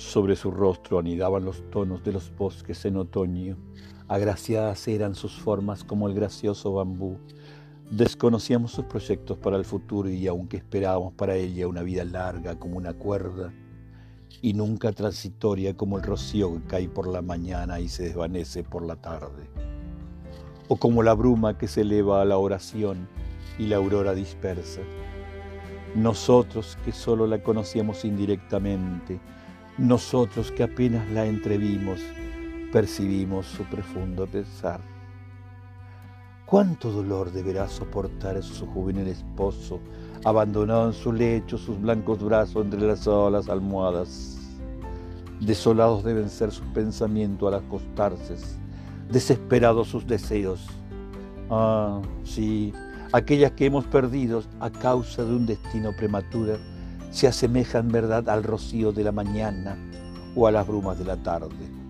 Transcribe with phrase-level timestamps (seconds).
[0.00, 3.58] Sobre su rostro anidaban los tonos de los bosques en otoño.
[4.08, 7.18] Agraciadas eran sus formas como el gracioso bambú.
[7.90, 12.78] Desconocíamos sus proyectos para el futuro y aunque esperábamos para ella una vida larga como
[12.78, 13.52] una cuerda
[14.40, 18.82] y nunca transitoria como el rocío que cae por la mañana y se desvanece por
[18.82, 19.50] la tarde,
[20.68, 23.06] o como la bruma que se eleva a la oración
[23.58, 24.80] y la aurora dispersa.
[25.94, 29.20] Nosotros que solo la conocíamos indirectamente,
[29.80, 32.00] nosotros que apenas la entrevimos,
[32.70, 34.78] percibimos su profundo pesar.
[36.44, 39.80] ¿Cuánto dolor deberá soportar su juvenil esposo,
[40.22, 44.36] abandonado en su lecho, sus blancos brazos entrelazados a las almohadas?
[45.40, 48.36] Desolados deben ser sus pensamientos al acostarse,
[49.08, 50.66] desesperados sus deseos.
[51.48, 52.74] Ah, sí,
[53.12, 56.58] aquellas que hemos perdido a causa de un destino prematuro
[57.10, 59.76] se asemejan, verdad, al rocío de la mañana
[60.34, 61.80] o a las brumas de la tarde.